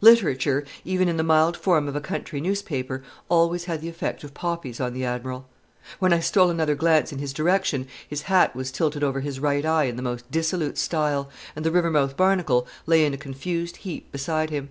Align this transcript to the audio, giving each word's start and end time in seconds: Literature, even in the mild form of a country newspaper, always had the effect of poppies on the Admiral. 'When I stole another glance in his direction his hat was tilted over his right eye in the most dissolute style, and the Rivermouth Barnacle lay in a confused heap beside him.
Literature, 0.00 0.64
even 0.84 1.08
in 1.08 1.16
the 1.16 1.24
mild 1.24 1.56
form 1.56 1.88
of 1.88 1.96
a 1.96 2.00
country 2.00 2.40
newspaper, 2.40 3.02
always 3.28 3.64
had 3.64 3.80
the 3.80 3.88
effect 3.88 4.22
of 4.22 4.32
poppies 4.32 4.78
on 4.78 4.92
the 4.92 5.04
Admiral. 5.04 5.48
'When 5.98 6.12
I 6.12 6.20
stole 6.20 6.48
another 6.48 6.76
glance 6.76 7.10
in 7.12 7.18
his 7.18 7.32
direction 7.32 7.88
his 8.06 8.22
hat 8.30 8.54
was 8.54 8.70
tilted 8.70 9.02
over 9.02 9.18
his 9.18 9.40
right 9.40 9.66
eye 9.66 9.86
in 9.86 9.96
the 9.96 10.00
most 10.00 10.30
dissolute 10.30 10.78
style, 10.78 11.28
and 11.56 11.64
the 11.64 11.72
Rivermouth 11.72 12.16
Barnacle 12.16 12.68
lay 12.86 13.04
in 13.04 13.14
a 13.14 13.18
confused 13.18 13.78
heap 13.78 14.12
beside 14.12 14.50
him. 14.50 14.68